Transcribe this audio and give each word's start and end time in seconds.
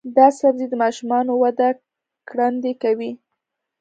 دا 0.17 0.27
سبزی 0.39 0.65
د 0.69 0.73
ماشومانو 0.83 1.31
وده 1.43 1.69
ګړندۍ 2.29 2.73
کوي. 2.83 3.11